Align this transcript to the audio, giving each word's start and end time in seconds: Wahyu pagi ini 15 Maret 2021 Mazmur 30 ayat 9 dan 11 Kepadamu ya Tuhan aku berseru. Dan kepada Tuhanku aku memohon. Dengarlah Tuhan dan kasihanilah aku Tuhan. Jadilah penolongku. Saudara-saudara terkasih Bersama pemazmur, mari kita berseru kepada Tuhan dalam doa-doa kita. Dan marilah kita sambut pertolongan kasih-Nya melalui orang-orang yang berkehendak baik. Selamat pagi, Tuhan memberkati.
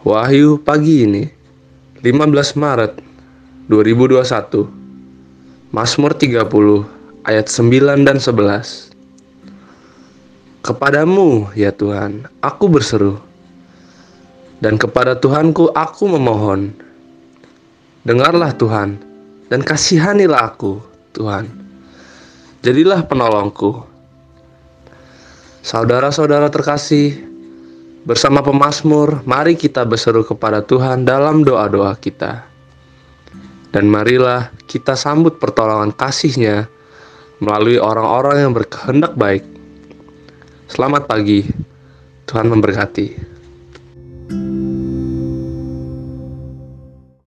Wahyu 0.00 0.56
pagi 0.56 1.04
ini 1.04 1.28
15 2.00 2.56
Maret 2.56 3.04
2021 3.68 4.64
Mazmur 5.76 6.16
30 6.16 6.40
ayat 7.28 7.44
9 7.44 8.08
dan 8.08 8.16
11 8.16 8.96
Kepadamu 10.64 11.52
ya 11.52 11.68
Tuhan 11.68 12.32
aku 12.40 12.64
berseru. 12.72 13.20
Dan 14.64 14.80
kepada 14.80 15.20
Tuhanku 15.20 15.68
aku 15.76 16.08
memohon. 16.08 16.72
Dengarlah 18.00 18.56
Tuhan 18.56 18.96
dan 19.52 19.60
kasihanilah 19.60 20.48
aku 20.48 20.80
Tuhan. 21.12 21.44
Jadilah 22.64 23.04
penolongku. 23.04 23.84
Saudara-saudara 25.60 26.48
terkasih 26.48 27.29
Bersama 28.00 28.40
pemazmur, 28.40 29.20
mari 29.28 29.60
kita 29.60 29.84
berseru 29.84 30.24
kepada 30.24 30.64
Tuhan 30.64 31.04
dalam 31.04 31.44
doa-doa 31.44 31.92
kita. 32.00 32.48
Dan 33.68 33.92
marilah 33.92 34.48
kita 34.64 34.96
sambut 34.96 35.36
pertolongan 35.36 35.92
kasih-Nya 35.92 36.64
melalui 37.44 37.76
orang-orang 37.76 38.48
yang 38.48 38.52
berkehendak 38.56 39.12
baik. 39.20 39.44
Selamat 40.72 41.04
pagi, 41.04 41.44
Tuhan 42.24 42.48
memberkati. 42.48 43.39